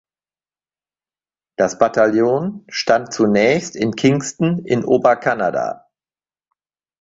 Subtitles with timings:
[1.59, 5.91] Das Bataillon stand zunächst in Kingston in Oberkanada.